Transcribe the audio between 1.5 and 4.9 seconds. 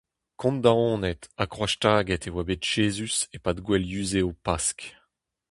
kroazstaget e oa bet Jezuz e-pad gouel yuzev Pask.